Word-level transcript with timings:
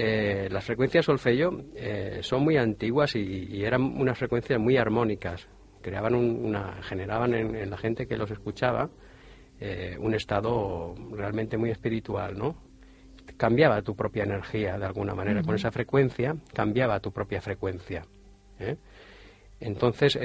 eh, 0.00 0.48
las 0.48 0.64
frecuencias 0.64 1.06
solfeyo 1.06 1.50
eh, 1.74 2.20
son 2.22 2.44
muy 2.44 2.56
antiguas 2.56 3.16
y, 3.16 3.64
eran 3.64 3.82
unas 3.82 4.16
frecuencias 4.16 4.60
muy 4.60 4.76
armónicas. 4.76 5.48
Creaban 5.82 6.14
una, 6.14 6.80
generaban 6.84 7.34
en, 7.34 7.68
la 7.68 7.76
gente 7.76 8.06
que 8.06 8.16
los 8.16 8.30
escuchaba 8.30 8.90
eh, 9.58 9.96
un 9.98 10.14
estado 10.14 10.94
realmente 11.10 11.58
muy 11.58 11.70
espiritual, 11.70 12.38
¿no? 12.38 12.54
Cambiaba 13.36 13.82
tu 13.82 13.96
propia 13.96 14.22
energía 14.22 14.78
de 14.78 14.86
alguna 14.86 15.16
manera. 15.16 15.42
Con 15.42 15.56
esa 15.56 15.72
frecuencia 15.72 16.36
cambiaba 16.54 17.00
tu 17.00 17.10
propia 17.10 17.40
frecuencia. 17.40 18.06
Entonces, 19.58 20.16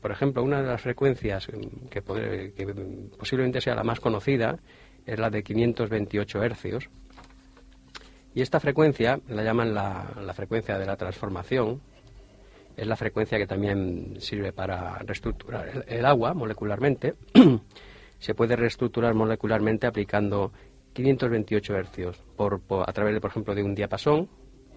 por 0.00 0.10
ejemplo, 0.10 0.42
una 0.42 0.60
de 0.60 0.68
las 0.68 0.82
frecuencias 0.82 1.46
que, 1.88 2.02
que 2.02 2.74
posiblemente 3.16 3.60
sea 3.60 3.76
la 3.76 3.84
más 3.84 4.00
conocida 4.00 4.58
es 5.06 5.18
la 5.20 5.30
de 5.30 5.44
528 5.44 6.42
hercios 6.42 6.90
y 8.34 8.42
esta 8.42 8.60
frecuencia 8.60 9.20
la 9.28 9.42
llaman 9.42 9.74
la, 9.74 10.32
frecuencia 10.34 10.78
de 10.78 10.86
la 10.86 10.96
transformación. 10.96 11.80
Es 12.76 12.86
la 12.86 12.96
frecuencia 12.96 13.38
que 13.38 13.46
también 13.46 14.20
sirve 14.20 14.52
para 14.52 14.98
reestructurar 14.98 15.84
el, 15.86 16.06
agua 16.06 16.32
molecularmente. 16.34 17.14
Se 18.18 18.34
puede 18.34 18.54
reestructurar 18.54 19.14
molecularmente 19.14 19.86
aplicando 19.86 20.52
528 20.92 21.74
hercios 21.74 22.22
por, 22.36 22.60
a 22.86 22.92
través, 22.92 23.14
de, 23.14 23.20
por 23.20 23.30
ejemplo, 23.30 23.54
de 23.54 23.62
un 23.62 23.74
diapasón 23.74 24.28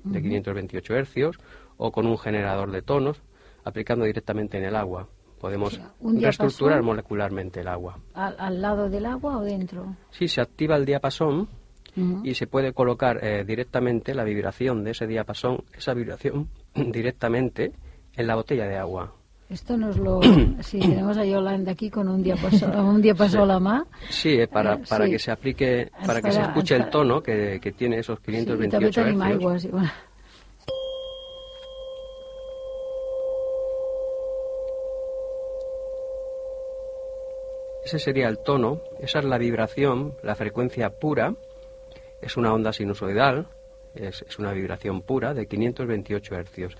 de 0.04 0.22
528 0.22 0.96
hercios 0.96 1.38
o 1.78 1.92
con 1.92 2.08
un 2.08 2.18
generador 2.18 2.72
de 2.72 2.82
tonos 2.82 3.22
aplicando 3.64 4.06
directamente 4.06 4.58
en 4.58 4.66
el 4.66 4.76
agua. 4.76 5.08
Podemos 5.40 5.80
reestructurar 6.02 6.82
molecularmente 6.82 7.62
el 7.62 7.68
agua. 7.68 8.00
¿Al, 8.14 8.36
¿Al, 8.40 8.62
lado 8.62 8.90
del 8.90 9.06
agua 9.06 9.38
o 9.38 9.44
dentro? 9.44 9.96
Sí, 10.10 10.28
se 10.28 10.42
activa 10.42 10.78
el 10.78 10.86
diapasón 10.86 11.50
y 11.96 12.34
se 12.34 12.48
puede 12.48 12.74
colocar 12.74 13.24
eh, 13.24 13.44
directamente 13.46 14.16
la 14.16 14.24
vibración 14.24 14.84
de 14.84 14.92
ese 14.92 15.08
diapasón, 15.08 15.64
esa 15.78 15.94
vibración 15.94 16.50
directamente 16.76 17.72
en 18.16 18.28
la 18.28 18.36
botella 18.36 18.66
de 18.66 18.78
agua. 18.78 19.14
Esto 19.50 19.78
nos 19.78 19.98
lo... 19.98 20.22
si 20.62 20.80
tenemos 20.80 21.18
a 21.18 21.26
Yolanda 21.26 21.74
aquí 21.74 21.90
con 21.90 22.08
un 22.08 22.24
diapasón, 22.24 22.76
un 22.80 23.02
diapasón 23.02 23.42
a 23.42 23.46
la 23.46 23.60
mano. 23.60 23.88
Sí, 24.10 24.30
eh, 24.30 24.48
para, 24.48 24.76
eh, 24.76 24.84
para 24.90 25.08
que 25.08 25.20
se 25.20 25.32
aplique, 25.32 25.92
para 26.06 26.22
que 26.22 26.32
se 26.32 26.42
escuche 26.42 26.76
el 26.76 26.90
tono 26.90 27.22
que, 27.22 27.60
que 27.62 27.72
tiene 27.72 28.00
esos 28.00 28.20
528 28.20 29.60
sí, 29.60 29.70
Ese 37.86 38.00
sería 38.00 38.30
el 38.30 38.40
tono, 38.40 38.80
esa 39.02 39.20
es 39.20 39.26
la 39.26 39.38
vibración, 39.38 40.14
la 40.24 40.36
frecuencia 40.36 40.90
pura 40.90 41.36
es 42.24 42.38
una 42.38 42.54
onda 42.54 42.72
sinusoidal, 42.72 43.48
es, 43.96 44.24
una 44.40 44.52
vibración 44.54 45.02
pura 45.02 45.34
de 45.34 45.46
528 45.48 46.36
hercios. 46.36 46.78